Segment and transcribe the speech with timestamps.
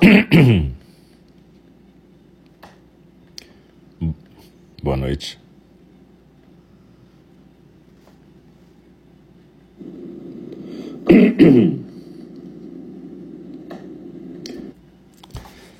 [4.82, 5.38] Boa noite.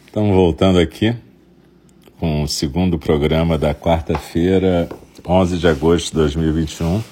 [0.07, 1.17] Estamos voltando aqui
[2.19, 4.87] com o segundo programa da quarta-feira,
[5.27, 7.03] 11 de agosto de 2021,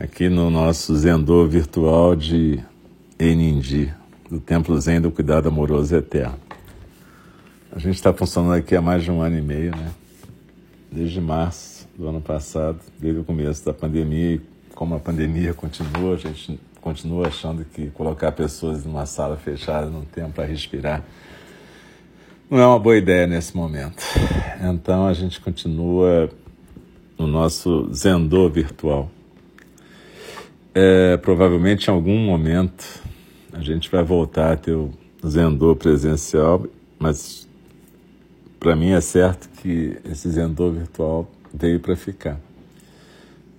[0.00, 2.58] aqui no nosso Zendô virtual de
[3.16, 3.94] Enindi,
[4.30, 6.38] do Templo Zen do Cuidado Amoroso Eterno.
[7.72, 9.90] A gente está funcionando aqui há mais de um ano e meio, né?
[10.90, 14.40] Desde março do ano passado, desde o começo da pandemia, e
[14.74, 20.02] como a pandemia continua, a gente continua achando que colocar pessoas numa sala fechada não
[20.02, 21.04] tem para respirar
[22.48, 24.04] não é uma boa ideia nesse momento.
[24.62, 26.30] Então a gente continua
[27.18, 29.10] no nosso Zendô virtual.
[30.72, 33.02] É, provavelmente em algum momento
[33.56, 34.92] a gente vai voltar a ter o
[35.26, 36.66] Zendô presencial,
[36.98, 37.48] mas
[38.60, 42.38] para mim é certo que esse Zendô virtual veio para ficar.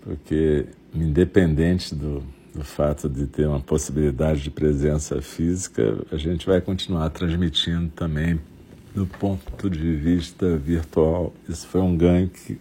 [0.01, 2.23] Porque independente do,
[2.53, 8.39] do fato de ter uma possibilidade de presença física, a gente vai continuar transmitindo também
[8.93, 11.33] do ponto de vista virtual.
[11.49, 12.57] Isso foi um ganho que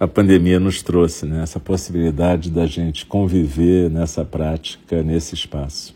[0.00, 1.42] a pandemia nos trouxe, né?
[1.42, 5.94] essa possibilidade da gente conviver nessa prática, nesse espaço.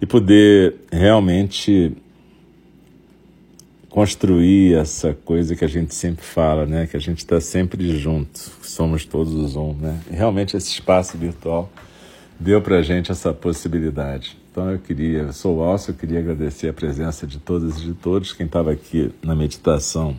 [0.00, 1.96] E poder realmente
[3.90, 6.86] construir essa coisa que a gente sempre fala, né?
[6.86, 9.74] que a gente está sempre junto, somos todos um.
[9.74, 10.00] Né?
[10.10, 11.70] E realmente esse espaço virtual
[12.38, 14.38] deu para a gente essa possibilidade.
[14.50, 17.82] Então eu queria, eu sou o Alcio, eu queria agradecer a presença de todas e
[17.82, 20.16] de todos, quem estava aqui na meditação.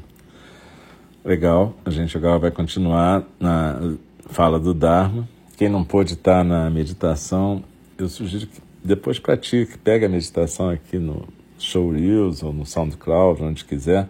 [1.24, 3.96] Legal, a gente agora vai continuar na
[4.28, 5.28] fala do Dharma.
[5.58, 7.64] Quem não pôde estar na meditação,
[7.98, 11.28] eu sugiro que depois pratique, pegue a meditação aqui no
[11.58, 14.10] Show Reels ou no SoundCloud, onde quiser,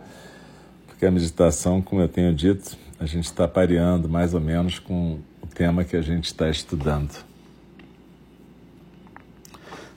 [0.88, 5.20] porque a meditação, como eu tenho dito, a gente está pareando mais ou menos com
[5.42, 7.12] o tema que a gente está estudando.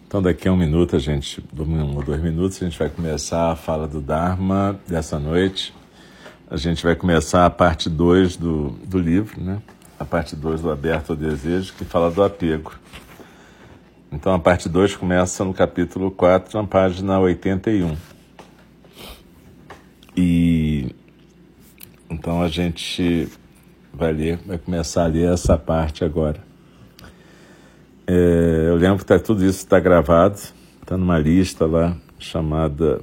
[0.07, 3.51] Então, daqui a um minuto, a gente, um ou dois minutos, a gente vai começar
[3.51, 5.75] a fala do Dharma dessa noite.
[6.49, 9.61] A gente vai começar a parte 2 do, do livro, né?
[9.99, 12.73] a parte 2 do Aberto ao Desejo, que fala do apego.
[14.15, 17.97] Então, a parte 2 começa no capítulo 4, na página 81.
[20.17, 20.95] E
[22.09, 23.29] então a gente
[23.93, 26.41] vai ler, vai começar a ler essa parte agora.
[28.07, 30.39] É, eu lembro que tá, tudo isso está gravado,
[30.81, 33.01] está numa lista lá chamada.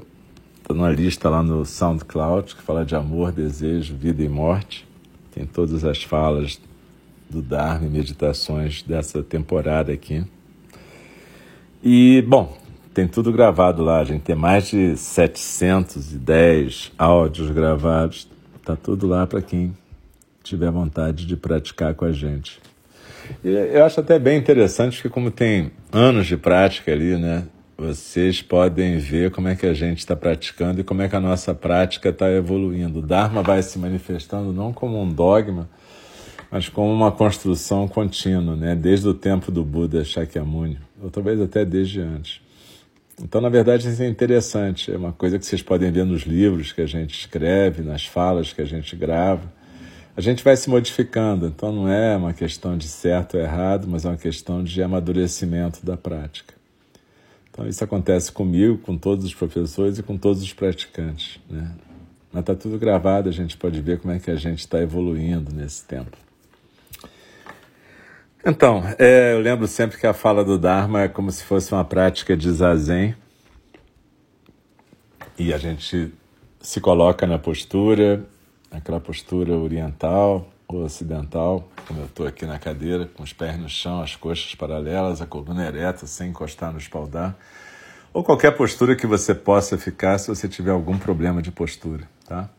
[0.61, 4.87] Está numa lista lá no SoundCloud que fala de amor, desejo, vida e morte.
[5.33, 6.57] Tem todas as falas
[7.29, 10.25] do Dharma e meditações dessa temporada aqui.
[11.83, 12.55] E, bom,
[12.93, 14.21] tem tudo gravado lá, gente.
[14.21, 18.27] Tem mais de 710 áudios gravados.
[18.63, 19.75] Tá tudo lá para quem
[20.43, 22.59] tiver vontade de praticar com a gente.
[23.43, 27.45] Eu acho até bem interessante, porque como tem anos de prática ali, né?
[27.77, 31.19] Vocês podem ver como é que a gente está praticando e como é que a
[31.19, 32.99] nossa prática está evoluindo.
[32.99, 35.67] O Dharma vai se manifestando não como um dogma,
[36.51, 38.75] mas como uma construção contínua, né?
[38.75, 42.41] desde o tempo do Buda Shakyamuni, ou talvez até desde antes.
[43.21, 46.71] Então, na verdade, isso é interessante, é uma coisa que vocês podem ver nos livros
[46.71, 49.61] que a gente escreve, nas falas que a gente grava
[50.15, 54.03] a gente vai se modificando, então não é uma questão de certo ou errado, mas
[54.03, 56.53] é uma questão de amadurecimento da prática.
[57.49, 61.39] Então isso acontece comigo, com todos os professores e com todos os praticantes.
[61.49, 61.71] Né?
[62.31, 65.53] Mas está tudo gravado, a gente pode ver como é que a gente está evoluindo
[65.53, 66.17] nesse tempo.
[68.43, 71.85] Então, é, eu lembro sempre que a fala do Dharma é como se fosse uma
[71.85, 73.15] prática de zazen.
[75.37, 76.11] E a gente
[76.59, 78.25] se coloca na postura
[78.71, 83.67] aquela postura oriental ou ocidental, como eu estou aqui na cadeira, com os pés no
[83.67, 87.37] chão, as coxas paralelas, a coluna ereta, sem encostar no espaldar,
[88.13, 92.49] ou qualquer postura que você possa ficar se você tiver algum problema de postura, tá?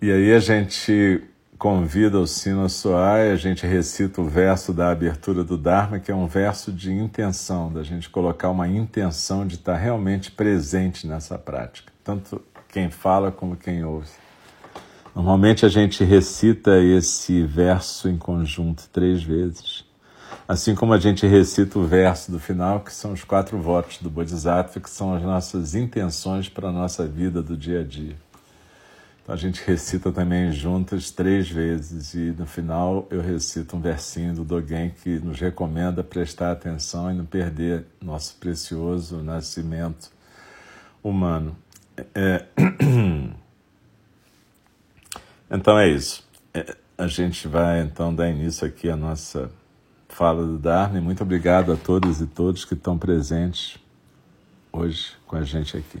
[0.00, 1.22] E aí a gente
[1.58, 5.98] convida o sino a soar e a gente recita o verso da abertura do Dharma,
[5.98, 11.06] que é um verso de intenção, da gente colocar uma intenção de estar realmente presente
[11.06, 14.08] nessa prática, tanto quem fala como quem ouve.
[15.14, 19.84] Normalmente a gente recita esse verso em conjunto três vezes.
[20.46, 24.08] Assim como a gente recita o verso do final, que são os quatro votos do
[24.08, 28.14] Bodhisattva, que são as nossas intenções para a nossa vida do dia a dia.
[29.28, 34.34] Então a gente recita também juntas três vezes e no final eu recito um versinho
[34.34, 40.10] do Dogen que nos recomenda prestar atenção e não perder nosso precioso nascimento
[41.04, 41.54] humano.
[42.14, 42.46] É...
[45.50, 46.22] Então é isso.
[46.52, 49.50] É, a gente vai então dar início aqui à nossa
[50.06, 51.00] fala do Dharma.
[51.00, 53.78] muito obrigado a todas e todos que estão presentes
[54.70, 56.00] hoje com a gente aqui.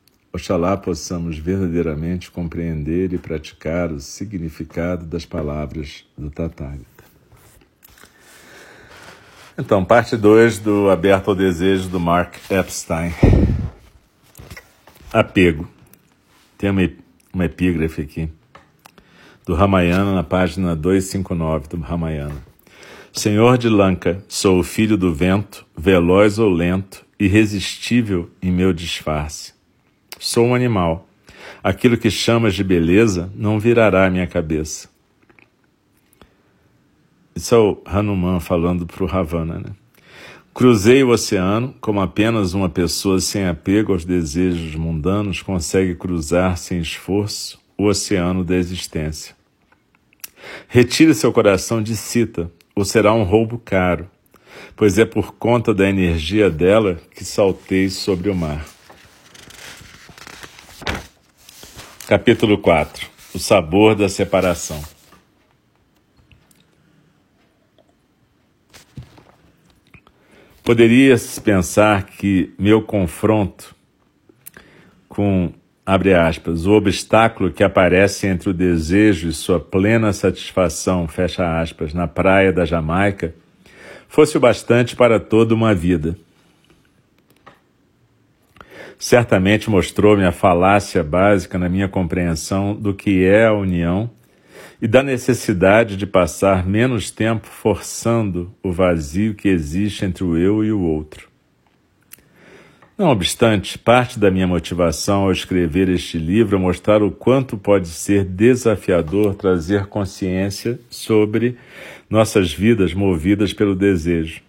[0.33, 6.85] Oxalá possamos verdadeiramente compreender e praticar o significado das palavras do Tathagata.
[9.57, 13.11] Então, parte 2 do Aberto ao Desejo do Mark Epstein.
[15.11, 15.67] Apego.
[16.57, 16.89] Tem uma,
[17.33, 18.29] uma epígrafe aqui.
[19.45, 22.41] Do Ramayana, na página 259 do Ramayana.
[23.11, 29.59] Senhor de Lanka, sou o filho do vento, veloz ou lento, irresistível em meu disfarce.
[30.23, 31.09] Sou um animal.
[31.63, 34.87] Aquilo que chamas de beleza não virará a minha cabeça.
[37.35, 39.71] Isso é o Hanuman falando para o Ravana, né?
[40.53, 46.79] Cruzei o oceano como apenas uma pessoa sem apego aos desejos mundanos consegue cruzar sem
[46.79, 49.35] esforço o oceano da existência.
[50.67, 54.07] Retire seu coração de Sita, ou será um roubo caro,
[54.75, 58.63] pois é por conta da energia dela que saltei sobre o mar.
[62.11, 64.83] Capítulo 4 O sabor da separação.
[70.61, 73.73] Poderia-se pensar que meu confronto
[75.07, 75.53] com,
[75.85, 81.93] abre aspas, o obstáculo que aparece entre o desejo e sua plena satisfação, fecha aspas,
[81.93, 83.33] na praia da Jamaica,
[84.09, 86.17] fosse o bastante para toda uma vida.
[89.01, 94.07] Certamente mostrou-me a falácia básica na minha compreensão do que é a união
[94.79, 100.63] e da necessidade de passar menos tempo forçando o vazio que existe entre o eu
[100.63, 101.27] e o outro.
[102.95, 107.87] Não obstante, parte da minha motivação ao escrever este livro é mostrar o quanto pode
[107.87, 111.57] ser desafiador trazer consciência sobre
[112.07, 114.41] nossas vidas movidas pelo desejo.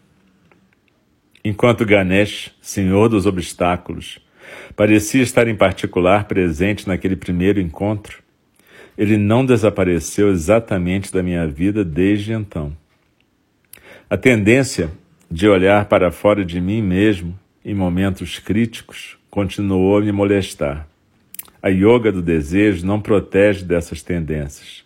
[1.43, 4.21] Enquanto Ganesh, senhor dos obstáculos,
[4.77, 8.23] parecia estar em particular presente naquele primeiro encontro,
[8.97, 12.77] ele não desapareceu exatamente da minha vida desde então.
[14.09, 14.91] A tendência
[15.31, 20.87] de olhar para fora de mim mesmo em momentos críticos continuou a me molestar.
[21.63, 24.85] A yoga do desejo não protege dessas tendências.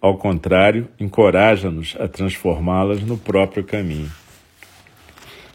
[0.00, 4.10] Ao contrário, encoraja-nos a transformá-las no próprio caminho.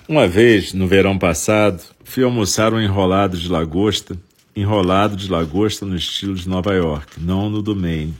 [0.09, 4.17] Uma vez, no verão passado, fui almoçar um enrolado de lagosta
[4.55, 8.15] enrolado de lagosta no estilo de Nova York, não no do Maine.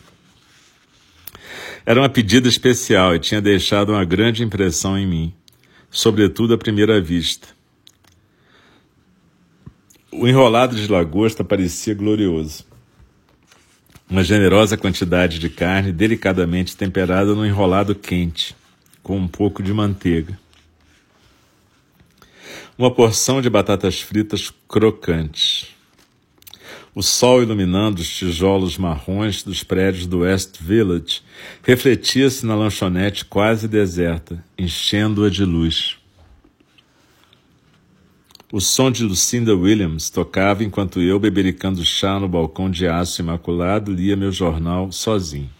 [1.83, 5.33] Era uma pedida especial e tinha deixado uma grande impressão em mim,
[5.89, 7.47] sobretudo à primeira vista.
[10.11, 12.67] O enrolado de lagosta parecia glorioso.
[14.07, 18.55] Uma generosa quantidade de carne delicadamente temperada no enrolado quente,
[19.01, 20.37] com um pouco de manteiga.
[22.79, 25.77] Uma porção de batatas fritas crocantes
[26.99, 31.21] o sol iluminando os tijolos marrons dos prédios do West Village
[31.63, 35.97] refletia-se na lanchonete quase deserta, enchendo-a de luz.
[38.51, 43.93] O som de Lucinda Williams tocava enquanto eu, bebericando chá no balcão de aço imaculado,
[43.93, 45.58] lia meu jornal sozinho.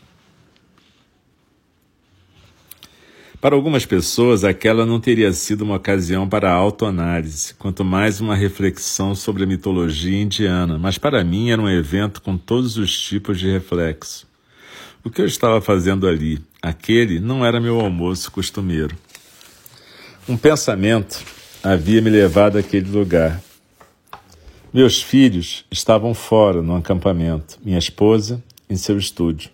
[3.41, 9.15] Para algumas pessoas, aquela não teria sido uma ocasião para autoanálise, quanto mais uma reflexão
[9.15, 13.49] sobre a mitologia indiana, mas para mim era um evento com todos os tipos de
[13.49, 14.27] reflexo.
[15.05, 16.41] O que eu estava fazendo ali?
[16.61, 18.93] Aquele não era meu almoço costumeiro.
[20.27, 21.23] Um pensamento
[21.63, 23.41] havia me levado àquele lugar.
[24.73, 29.49] Meus filhos estavam fora no acampamento, minha esposa em seu estúdio.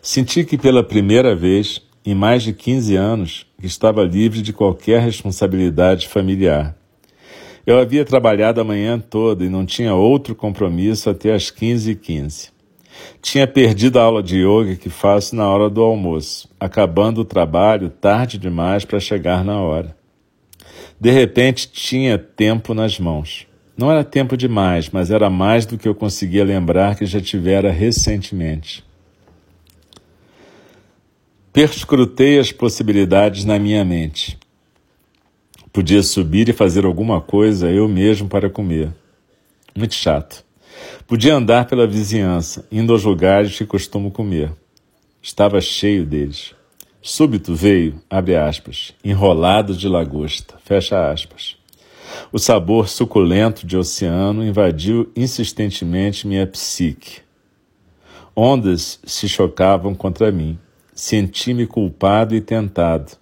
[0.00, 6.08] Senti que pela primeira vez, em mais de 15 anos, estava livre de qualquer responsabilidade
[6.08, 6.76] familiar.
[7.66, 12.00] Eu havia trabalhado a manhã toda e não tinha outro compromisso até às 15h15.
[12.00, 12.60] 15.
[13.22, 17.90] Tinha perdido a aula de yoga que faço na hora do almoço, acabando o trabalho
[17.90, 19.96] tarde demais para chegar na hora.
[20.98, 23.46] De repente tinha tempo nas mãos.
[23.76, 27.70] Não era tempo demais, mas era mais do que eu conseguia lembrar que já tivera
[27.70, 28.84] recentemente.
[31.52, 34.38] Perscrutei as possibilidades na minha mente.
[35.72, 38.94] Podia subir e fazer alguma coisa eu mesmo para comer.
[39.76, 40.44] Muito chato.
[41.08, 44.52] Podia andar pela vizinhança, indo aos lugares que costumo comer.
[45.20, 46.54] Estava cheio deles.
[47.02, 51.56] Súbito veio, abre aspas, enrolado de lagosta, fecha aspas.
[52.30, 57.22] O sabor suculento de oceano invadiu insistentemente minha psique.
[58.36, 60.56] Ondas se chocavam contra mim.
[61.00, 63.12] Senti-me culpado e tentado.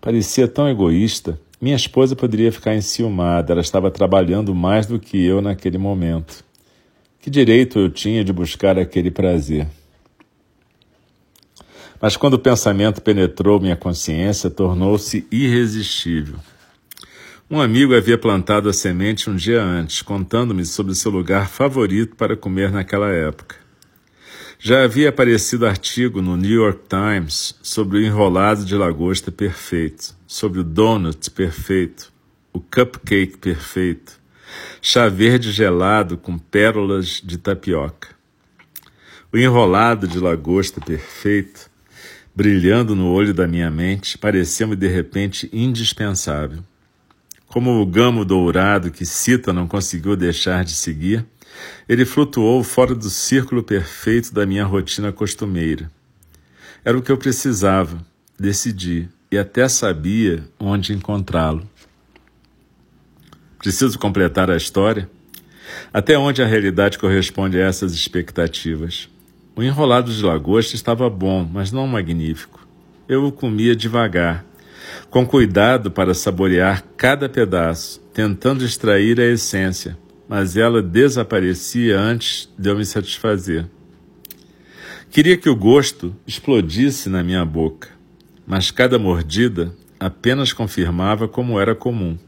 [0.00, 1.38] Parecia tão egoísta.
[1.60, 6.42] Minha esposa poderia ficar enciumada, ela estava trabalhando mais do que eu naquele momento.
[7.20, 9.68] Que direito eu tinha de buscar aquele prazer?
[12.00, 16.38] Mas quando o pensamento penetrou minha consciência, tornou-se irresistível.
[17.50, 22.34] Um amigo havia plantado a semente um dia antes, contando-me sobre seu lugar favorito para
[22.34, 23.63] comer naquela época.
[24.66, 30.60] Já havia aparecido artigo no New York Times sobre o enrolado de lagosta perfeito, sobre
[30.60, 32.10] o donut perfeito,
[32.50, 34.18] o cupcake perfeito,
[34.80, 38.08] chá verde gelado com pérolas de tapioca.
[39.30, 41.70] O enrolado de lagosta perfeito,
[42.34, 46.64] brilhando no olho da minha mente, pareceu-me de repente indispensável.
[47.48, 51.26] Como o gamo dourado que Cita não conseguiu deixar de seguir,
[51.88, 55.90] ele flutuou fora do círculo perfeito da minha rotina costumeira.
[56.84, 58.04] Era o que eu precisava,
[58.38, 61.68] decidi e até sabia onde encontrá-lo.
[63.58, 65.08] Preciso completar a história?
[65.92, 69.08] Até onde a realidade corresponde a essas expectativas?
[69.56, 72.66] O enrolado de lagosta estava bom, mas não magnífico.
[73.08, 74.44] Eu o comia devagar,
[75.10, 79.96] com cuidado para saborear cada pedaço, tentando extrair a essência,
[80.28, 83.66] mas ela desaparecia antes de eu me satisfazer.
[85.10, 87.88] Queria que o gosto explodisse na minha boca,
[88.46, 92.18] mas cada mordida apenas confirmava como era comum.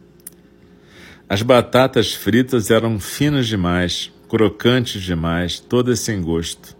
[1.28, 6.76] As batatas fritas eram finas demais, crocantes demais, todas sem gosto.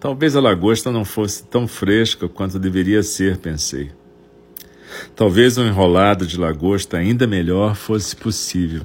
[0.00, 3.92] Talvez a lagosta não fosse tão fresca quanto deveria ser, pensei.
[5.14, 8.84] Talvez um enrolado de lagosta ainda melhor fosse possível.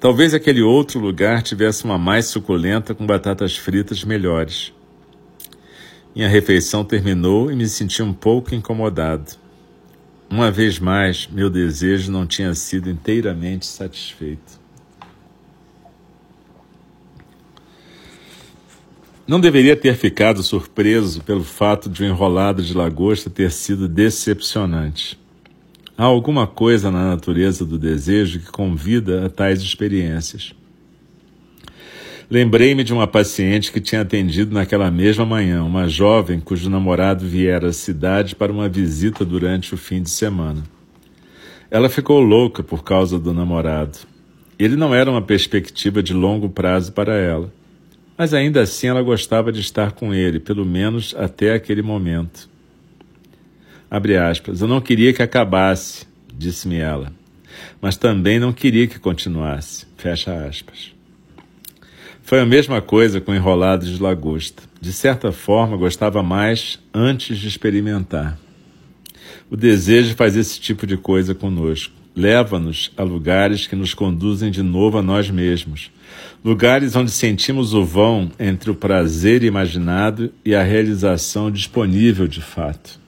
[0.00, 4.72] Talvez aquele outro lugar tivesse uma mais suculenta com batatas fritas melhores.
[6.14, 9.32] Minha refeição terminou e me senti um pouco incomodado.
[10.30, 14.60] Uma vez mais, meu desejo não tinha sido inteiramente satisfeito.
[19.26, 23.88] Não deveria ter ficado surpreso pelo fato de o um enrolado de lagosta ter sido
[23.88, 25.18] decepcionante.
[25.96, 30.52] Há alguma coisa na natureza do desejo que convida a tais experiências.
[32.28, 37.68] Lembrei-me de uma paciente que tinha atendido naquela mesma manhã, uma jovem cujo namorado viera
[37.68, 40.64] à cidade para uma visita durante o fim de semana.
[41.70, 43.98] Ela ficou louca por causa do namorado.
[44.58, 47.52] Ele não era uma perspectiva de longo prazo para ela,
[48.18, 52.48] mas ainda assim ela gostava de estar com ele, pelo menos até aquele momento.
[53.94, 56.04] Abre aspas, eu não queria que acabasse,
[56.36, 57.12] disse-me ela,
[57.80, 59.86] mas também não queria que continuasse.
[59.96, 60.92] Fecha aspas.
[62.20, 64.64] Foi a mesma coisa com enrolados de lagosta.
[64.80, 68.36] De certa forma, gostava mais antes de experimentar.
[69.48, 71.94] O desejo faz esse tipo de coisa conosco.
[72.16, 75.92] Leva-nos a lugares que nos conduzem de novo a nós mesmos.
[76.44, 83.03] Lugares onde sentimos o vão entre o prazer imaginado e a realização disponível de fato.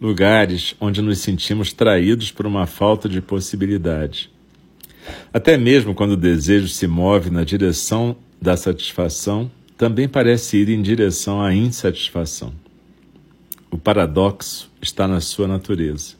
[0.00, 4.30] Lugares onde nos sentimos traídos por uma falta de possibilidade.
[5.32, 10.82] Até mesmo quando o desejo se move na direção da satisfação também parece ir em
[10.82, 12.52] direção à insatisfação.
[13.70, 16.14] O paradoxo está na sua natureza.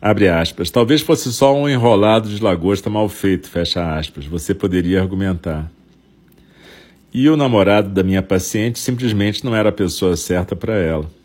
[0.00, 0.70] Abre aspas.
[0.70, 4.24] Talvez fosse só um enrolado de lagosta mal feito, fecha aspas.
[4.26, 5.70] Você poderia argumentar.
[7.12, 11.17] E o namorado da minha paciente simplesmente não era a pessoa certa para ela.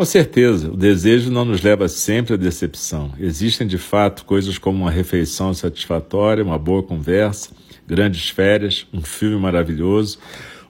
[0.00, 3.12] Com certeza, o desejo não nos leva sempre à decepção.
[3.20, 7.50] Existem de fato coisas como uma refeição satisfatória, uma boa conversa,
[7.86, 10.18] grandes férias, um filme maravilhoso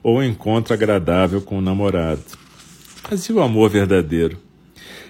[0.03, 2.21] ou um encontro agradável com o namorado.
[3.09, 4.37] Mas e o amor verdadeiro?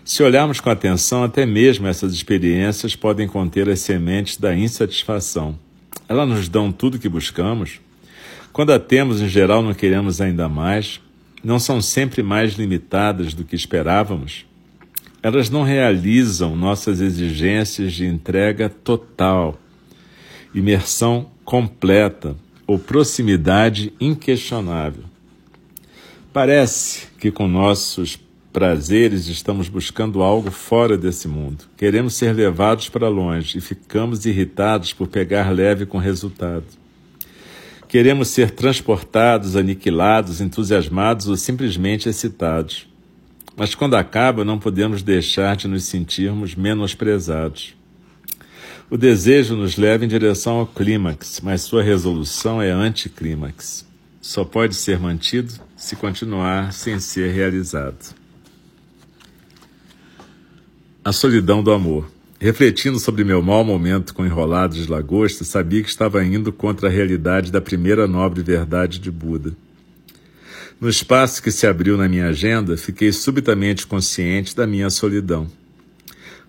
[0.05, 5.57] Se olharmos com atenção, até mesmo essas experiências podem conter as sementes da insatisfação.
[6.07, 7.79] Elas nos dão tudo o que buscamos.
[8.53, 11.01] Quando a temos, em geral, não queremos ainda mais.
[11.43, 14.45] Não são sempre mais limitadas do que esperávamos.
[15.23, 19.59] Elas não realizam nossas exigências de entrega total,
[20.53, 25.03] imersão completa ou proximidade inquestionável.
[26.33, 28.19] Parece que com nossos
[28.51, 31.65] prazeres estamos buscando algo fora desse mundo.
[31.77, 36.80] Queremos ser levados para longe e ficamos irritados por pegar leve com o resultado.
[37.91, 42.87] Queremos ser transportados, aniquilados, entusiasmados ou simplesmente excitados.
[43.53, 47.75] Mas quando acaba, não podemos deixar de nos sentirmos menosprezados.
[48.89, 53.85] O desejo nos leva em direção ao clímax, mas sua resolução é anticlímax.
[54.21, 58.15] Só pode ser mantido se continuar sem ser realizado.
[61.03, 62.09] A solidão do amor.
[62.41, 66.91] Refletindo sobre meu mau momento com enrolados de lagosta, sabia que estava indo contra a
[66.91, 69.55] realidade da primeira nobre verdade de Buda.
[70.79, 75.51] No espaço que se abriu na minha agenda, fiquei subitamente consciente da minha solidão.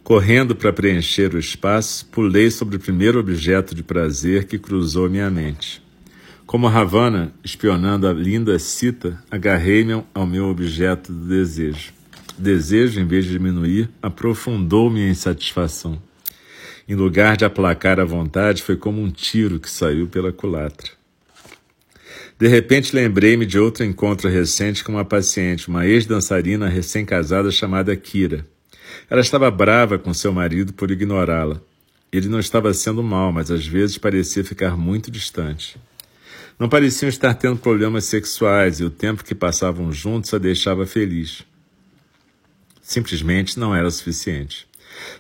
[0.02, 5.30] Correndo para preencher o espaço, pulei sobre o primeiro objeto de prazer que cruzou minha
[5.30, 5.82] mente.
[6.46, 11.92] Como Ravana, espionando a linda cita, agarrei-me ao meu objeto do desejo
[12.42, 16.00] desejo, em vez de diminuir, aprofundou minha insatisfação.
[16.88, 20.90] Em lugar de aplacar a vontade, foi como um tiro que saiu pela culatra.
[22.38, 28.44] De repente lembrei-me de outro encontro recente com uma paciente, uma ex-dançarina recém-casada chamada Kira.
[29.08, 31.60] Ela estava brava com seu marido por ignorá-la.
[32.12, 35.78] Ele não estava sendo mal, mas às vezes parecia ficar muito distante.
[36.58, 41.44] Não pareciam estar tendo problemas sexuais e o tempo que passavam juntos a deixava feliz.
[42.82, 44.66] Simplesmente não era suficiente.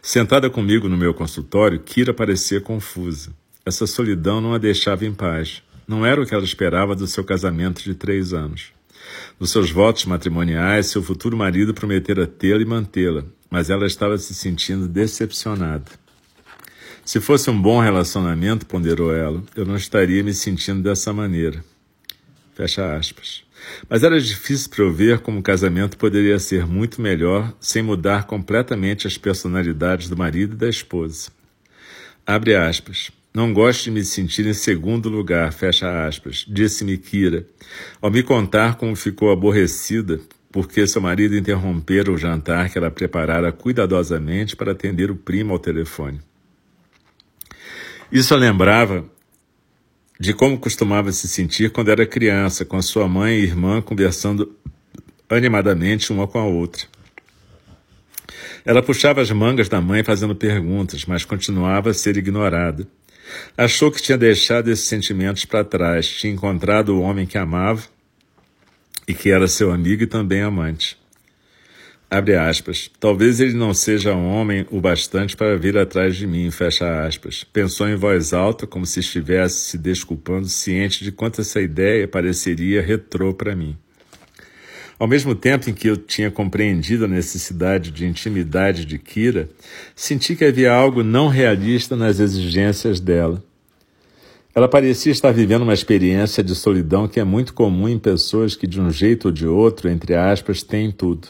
[0.02, 3.32] Sentada comigo no meu consultório, Kira parecia confusa.
[3.64, 5.62] Essa solidão não a deixava em paz.
[5.86, 8.72] Não era o que ela esperava do seu casamento de três anos.
[9.38, 14.34] Nos seus votos matrimoniais, seu futuro marido prometera tê-la e mantê-la, mas ela estava se
[14.34, 15.90] sentindo decepcionada.
[17.04, 21.64] Se fosse um bom relacionamento, ponderou ela, eu não estaria me sentindo dessa maneira.
[22.54, 23.42] Fecha aspas.
[23.88, 29.18] Mas era difícil prever como o casamento poderia ser muito melhor sem mudar completamente as
[29.18, 31.30] personalidades do marido e da esposa.
[32.26, 33.10] Abre aspas.
[33.34, 37.46] Não gosto de me sentir em segundo lugar, fecha aspas, disse-me Kira,
[38.00, 40.20] ao me contar como ficou aborrecida
[40.52, 45.58] porque seu marido interrompera o jantar que ela preparara cuidadosamente para atender o primo ao
[45.58, 46.20] telefone.
[48.12, 49.06] Isso a lembrava
[50.22, 54.54] de como costumava se sentir quando era criança, com a sua mãe e irmã conversando
[55.28, 56.86] animadamente uma com a outra.
[58.64, 62.86] Ela puxava as mangas da mãe fazendo perguntas, mas continuava a ser ignorada.
[63.58, 67.82] Achou que tinha deixado esses sentimentos para trás, tinha encontrado o homem que amava
[69.08, 71.01] e que era seu amigo e também amante.
[72.14, 72.90] Abre aspas.
[73.00, 77.42] Talvez ele não seja um homem o bastante para vir atrás de mim, fecha aspas.
[77.42, 82.82] Pensou em voz alta, como se estivesse se desculpando, ciente de quanto essa ideia pareceria
[82.82, 83.78] retrô para mim.
[84.98, 89.48] Ao mesmo tempo em que eu tinha compreendido a necessidade de intimidade de Kira,
[89.96, 93.42] senti que havia algo não realista nas exigências dela.
[94.54, 98.66] Ela parecia estar vivendo uma experiência de solidão que é muito comum em pessoas que,
[98.66, 101.28] de um jeito ou de outro, entre aspas, têm tudo.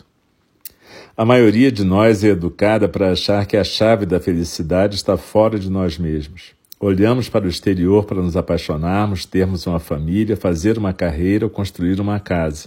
[1.14, 5.58] A maioria de nós é educada para achar que a chave da felicidade está fora
[5.58, 6.54] de nós mesmos.
[6.80, 12.00] Olhamos para o exterior para nos apaixonarmos, termos uma família, fazer uma carreira ou construir
[12.00, 12.66] uma casa.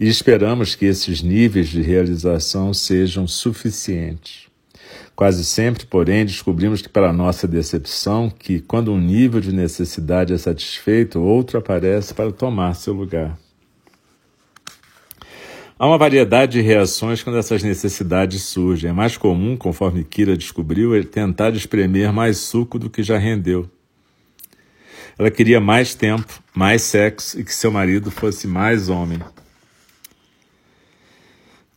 [0.00, 4.46] E esperamos que esses níveis de realização sejam suficientes.
[5.14, 10.38] Quase sempre, porém, descobrimos que, para nossa decepção, que quando um nível de necessidade é
[10.38, 13.38] satisfeito, outro aparece para tomar seu lugar.
[15.78, 18.88] Há uma variedade de reações quando essas necessidades surgem.
[18.88, 23.68] É mais comum, conforme Kira descobriu, ele tentar espremer mais suco do que já rendeu.
[25.18, 29.18] Ela queria mais tempo, mais sexo e que seu marido fosse mais homem.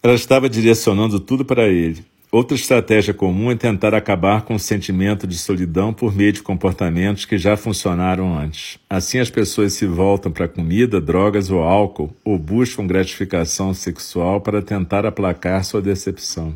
[0.01, 2.05] Ela estava direcionando tudo para ele.
[2.31, 7.25] Outra estratégia comum é tentar acabar com o sentimento de solidão por meio de comportamentos
[7.25, 8.77] que já funcionaram antes.
[8.87, 14.61] Assim, as pessoas se voltam para comida, drogas ou álcool ou buscam gratificação sexual para
[14.61, 16.55] tentar aplacar sua decepção.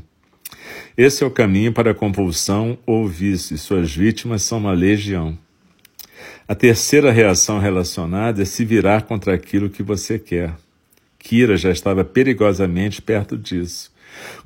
[0.95, 5.35] Esse é o caminho para a compulsão ou vício, e suas vítimas são uma legião.
[6.47, 10.53] A terceira reação relacionada é se virar contra aquilo que você quer.
[11.17, 13.92] Kira já estava perigosamente perto disso.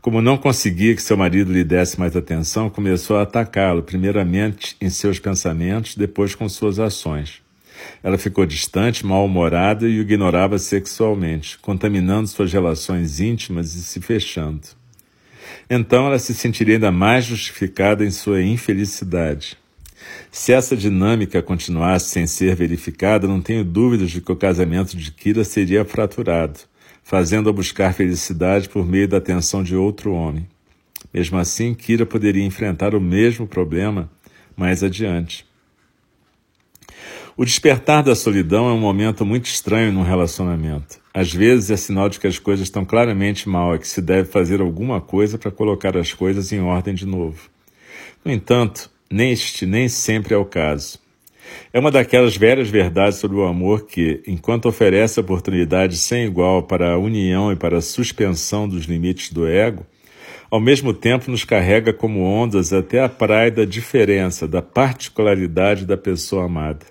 [0.01, 4.89] Como não conseguia que seu marido lhe desse mais atenção, começou a atacá-lo, primeiramente em
[4.89, 7.41] seus pensamentos, depois com suas ações.
[8.01, 14.61] Ela ficou distante, mal-humorada e o ignorava sexualmente, contaminando suas relações íntimas e se fechando.
[15.69, 19.57] Então ela se sentiria ainda mais justificada em sua infelicidade.
[20.31, 25.11] Se essa dinâmica continuasse sem ser verificada, não tenho dúvidas de que o casamento de
[25.11, 26.59] Kira seria fraturado
[27.07, 30.45] fazendo-a buscar felicidade por meio da atenção de outro homem.
[31.13, 34.11] Mesmo assim, Kira poderia enfrentar o mesmo problema
[34.57, 35.45] mais adiante.
[37.37, 40.99] O despertar da solidão é um momento muito estranho num relacionamento.
[41.13, 44.29] Às vezes é sinal de que as coisas estão claramente mal e que se deve
[44.29, 47.49] fazer alguma coisa para colocar as coisas em ordem de novo.
[48.25, 50.99] No entanto, neste nem sempre é o caso.
[51.73, 56.93] É uma daquelas velhas verdades sobre o amor que, enquanto oferece oportunidades sem igual para
[56.93, 59.85] a união e para a suspensão dos limites do ego,
[60.49, 65.97] ao mesmo tempo nos carrega como ondas até a praia da diferença, da particularidade da
[65.97, 66.85] pessoa amada.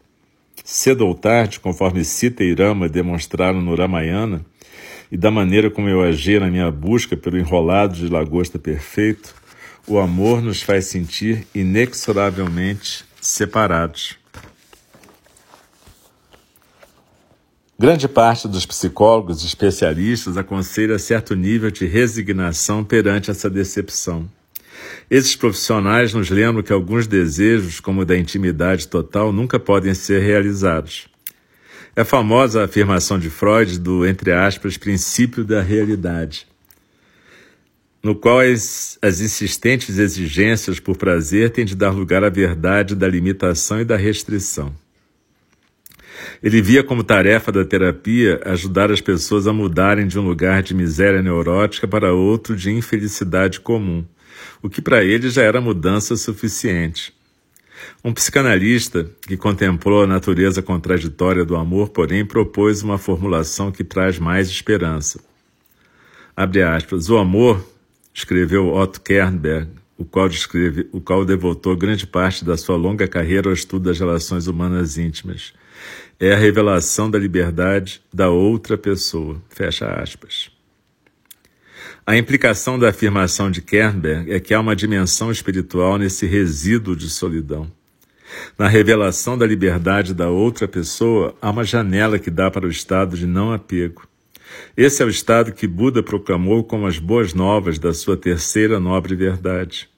[0.63, 4.45] Cedo ou tarde, conforme Sita e Rama demonstraram no Ramayana,
[5.11, 9.35] e da maneira como eu agi na minha busca pelo enrolado de lagosta perfeito,
[9.87, 14.19] o amor nos faz sentir inexoravelmente separados.
[17.79, 24.27] Grande parte dos psicólogos especialistas aconselha certo nível de resignação perante essa decepção.
[25.11, 30.23] Esses profissionais nos lembram que alguns desejos, como o da intimidade total, nunca podem ser
[30.23, 31.07] realizados.
[31.95, 36.47] É famosa a afirmação de Freud do, entre aspas, princípio da realidade,
[38.03, 43.07] no qual as, as insistentes exigências por prazer têm de dar lugar à verdade da
[43.07, 44.75] limitação e da restrição.
[46.43, 50.75] Ele via como tarefa da terapia ajudar as pessoas a mudarem de um lugar de
[50.75, 54.05] miséria neurótica para outro de infelicidade comum,
[54.63, 57.15] o que para ele já era mudança suficiente.
[58.03, 64.19] Um psicanalista que contemplou a natureza contraditória do amor, porém, propôs uma formulação que traz
[64.19, 65.21] mais esperança.
[66.35, 67.65] Abre aspas, o amor,
[68.15, 73.49] escreveu Otto Kernberg, o qual, descreve, o qual devotou grande parte da sua longa carreira
[73.49, 75.53] ao estudo das relações humanas íntimas
[76.19, 79.41] é a revelação da liberdade da outra pessoa.
[79.51, 80.51] Fecha aspas.
[82.07, 87.11] A implicação da afirmação de Kernberg é que há uma dimensão espiritual nesse resíduo de
[87.11, 87.71] solidão.
[88.59, 93.17] Na revelação da liberdade da outra pessoa, há uma janela que dá para o estado
[93.17, 94.09] de não apego.
[94.77, 99.15] Esse é o estado que Buda proclamou como as boas novas da sua terceira nobre
[99.15, 99.89] verdade.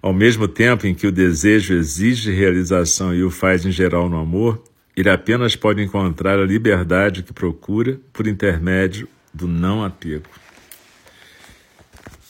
[0.00, 4.18] Ao mesmo tempo em que o desejo exige realização e o faz em geral no
[4.18, 4.62] amor,
[5.00, 10.26] ele apenas pode encontrar a liberdade que procura por intermédio do não apego.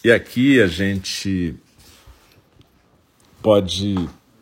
[0.04, 1.56] E aqui a gente
[3.40, 3.94] pode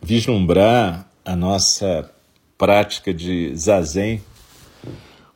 [0.03, 2.11] vislumbrar a nossa
[2.59, 4.23] prática de zazen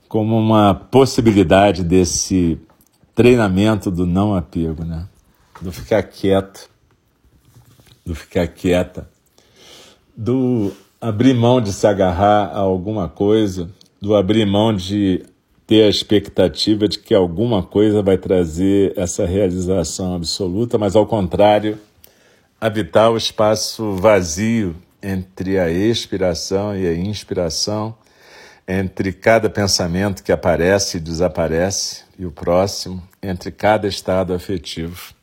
[0.08, 2.58] como uma possibilidade desse
[3.14, 5.06] treinamento do não apego, né?
[5.60, 6.68] Do ficar quieto,
[8.04, 9.08] do ficar quieta,
[10.16, 15.24] do abrir mão de se agarrar a alguma coisa, do abrir mão de
[15.66, 21.78] ter a expectativa de que alguma coisa vai trazer essa realização absoluta, mas ao contrário,
[22.60, 27.94] habitar o espaço vazio entre a expiração e a inspiração,
[28.68, 35.14] entre cada pensamento que aparece e desaparece e o próximo, entre cada estado afetivo.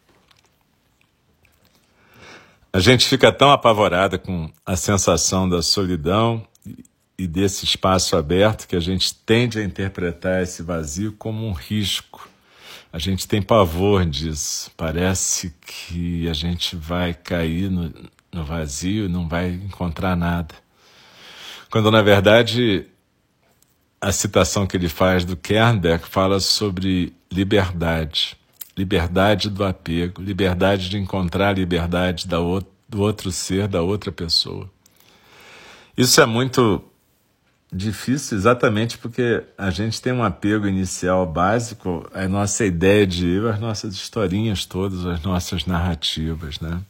[2.72, 6.46] A gente fica tão apavorada com a sensação da solidão
[7.18, 12.30] e desse espaço aberto que a gente tende a interpretar esse vazio como um risco.
[12.92, 14.70] A gente tem pavor disso.
[14.76, 17.92] Parece que a gente vai cair no,
[18.32, 20.54] no vazio e não vai encontrar nada.
[21.72, 22.86] Quando, na verdade,
[24.00, 28.38] a citação que ele faz do Kernberg fala sobre liberdade
[28.78, 32.38] liberdade do apego, liberdade de encontrar a liberdade da
[32.90, 34.70] do outro ser, da outra pessoa.
[35.98, 36.84] Isso é muito
[37.74, 43.50] difícil exatamente porque a gente tem um apego inicial básico à nossa ideia de eu,
[43.50, 46.82] as nossas historinhas todas, as nossas narrativas, né?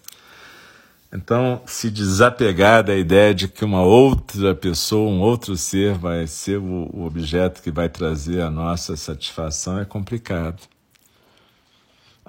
[1.11, 6.57] Então, se desapegar da ideia de que uma outra pessoa, um outro ser vai ser
[6.57, 10.61] o, objeto que vai trazer a nossa satisfação é complicado.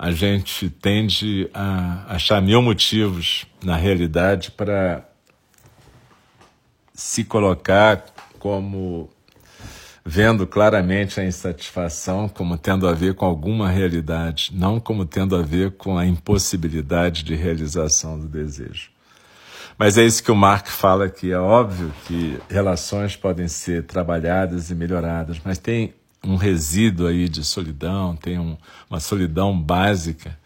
[0.01, 5.05] A gente tende a achar mil motivos na realidade para
[6.95, 8.07] se colocar
[8.39, 9.11] como
[10.05, 15.43] vendo claramente a insatisfação como tendo a ver com alguma realidade, não como tendo a
[15.43, 18.91] ver com a impossibilidade de realização do desejo.
[19.77, 21.33] Mas é isso que o Mark fala aqui.
[21.33, 27.45] É óbvio que relações podem ser trabalhadas e melhoradas, mas tem um resíduo aí de
[27.45, 28.57] solidão, tem um,
[28.91, 30.39] uma solidão básica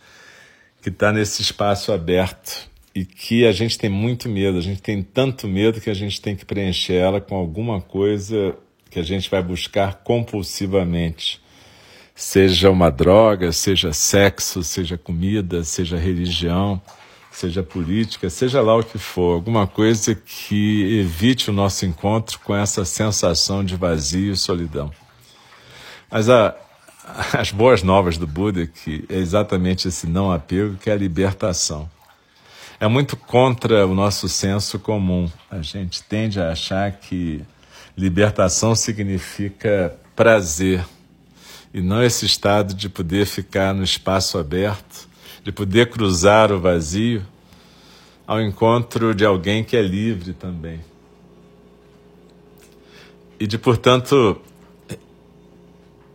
[0.81, 4.59] que está nesse espaço aberto e que a gente tem muito medo.
[4.59, 8.55] A gente tem tanto medo que a gente tem que preencher ela com alguma coisa
[8.91, 11.41] que a gente vai buscar compulsivamente.
[12.15, 16.81] Seja uma droga, seja sexo, seja comida, seja religião,
[17.31, 22.55] seja política, seja lá o que for, alguma coisa que evite o nosso encontro com
[22.55, 24.91] essa sensação de vazio e solidão.
[26.13, 26.55] Mas a,
[27.33, 31.91] as boas novas do Buda, que é exatamente esse não apego, que é a libertação.
[32.79, 35.31] É muito contra o nosso senso comum.
[35.51, 37.43] A gente tende a achar que
[37.97, 40.85] Libertação significa prazer
[41.75, 45.09] e não esse estado de poder ficar no espaço aberto,
[45.45, 47.23] de poder cruzar o vazio
[48.27, 50.81] ao encontro de alguém que é livre também.
[53.39, 54.41] E de, portanto,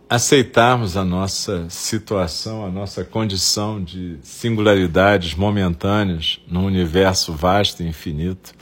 [0.08, 8.54] aceitarmos a nossa situação, a nossa condição de singularidades momentâneas num universo vasto e infinito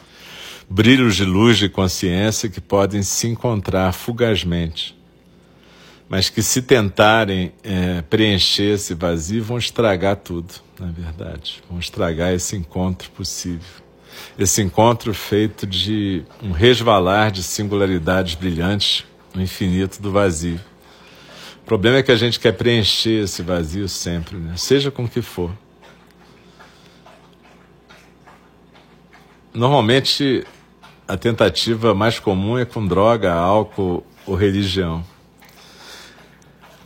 [0.69, 4.97] brilhos de luz de consciência que podem se encontrar fugazmente,
[6.09, 11.63] mas que, se tentarem é, preencher esse vazio, vão estragar tudo, na verdade.
[11.69, 13.85] Vão estragar esse encontro possível.
[14.39, 19.05] Esse encontro feito de um resvalar de singularidades brilhantes
[19.35, 20.61] no infinito do vazio.
[21.67, 24.55] O problema é que a gente quer preencher esse vazio sempre, né?
[24.57, 25.51] seja com o que for.
[29.53, 30.47] Normalmente
[31.09, 35.05] a tentativa mais comum é com droga, álcool ou religião.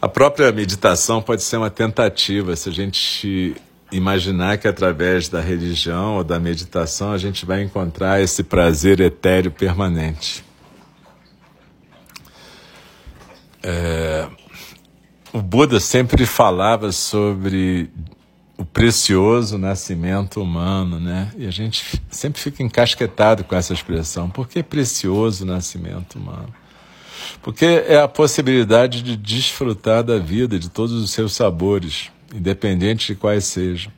[0.01, 3.55] A própria meditação pode ser uma tentativa, se a gente
[3.93, 9.51] imaginar que através da religião ou da meditação a gente vai encontrar esse prazer etéreo
[9.51, 10.43] permanente.
[13.63, 14.27] É,
[15.33, 17.91] o Buda sempre falava sobre
[18.57, 21.31] o precioso nascimento humano, né?
[21.37, 24.29] E a gente sempre fica encasquetado com essa expressão.
[24.29, 26.53] Por que precioso nascimento humano?
[27.43, 33.15] Porque é a possibilidade de desfrutar da vida, de todos os seus sabores, independente de
[33.15, 33.93] quais sejam.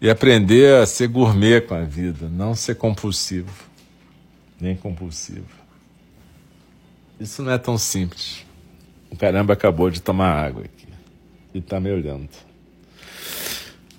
[0.00, 3.52] E aprender a ser gourmet com a vida, não ser compulsivo,
[4.60, 5.46] nem compulsivo.
[7.20, 8.44] Isso não é tão simples.
[9.12, 10.88] O caramba acabou de tomar água aqui
[11.52, 12.30] e está me olhando.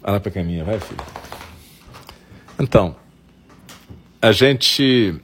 [0.04, 0.99] Olha para caminha, vai, filho.
[2.60, 2.95] Então,
[4.19, 5.15] a gente,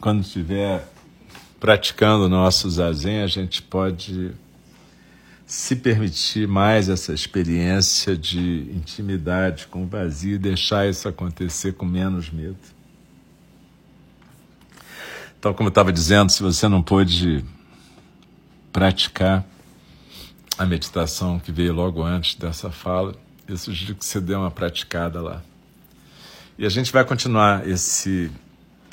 [0.00, 0.86] quando estiver
[1.58, 4.30] praticando o nosso zazen, a gente pode
[5.44, 11.84] se permitir mais essa experiência de intimidade com o vazio e deixar isso acontecer com
[11.84, 12.56] menos medo.
[15.36, 17.44] Então, como eu estava dizendo, se você não pôde
[18.72, 19.44] praticar
[20.58, 23.14] a meditação que veio logo antes dessa fala,
[23.48, 25.42] eu sugiro que você dê uma praticada lá.
[26.58, 28.30] E a gente vai continuar esse,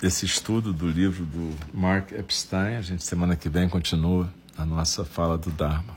[0.02, 2.78] esse estudo do livro do Mark Epstein.
[2.78, 5.97] A gente, semana que vem, continua a nossa fala do Dharma.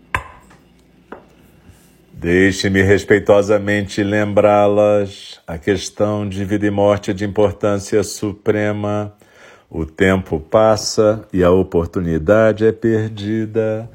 [2.21, 5.39] Deixe-me respeitosamente lembrá-las.
[5.47, 9.11] A questão de vida e morte é de importância suprema.
[9.67, 13.89] O tempo passa e a oportunidade é perdida.